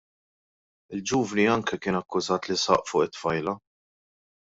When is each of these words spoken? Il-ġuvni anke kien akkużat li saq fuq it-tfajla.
Il-ġuvni 0.95 1.45
anke 1.55 1.77
kien 1.83 1.99
akkużat 2.01 2.43
li 2.51 2.57
saq 2.63 2.83
fuq 2.89 3.03
it-tfajla. 3.05 3.53